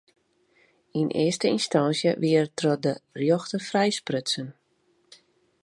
[0.99, 4.47] Yn earste ynstânsje wie er troch de rjochter frijsprutsen.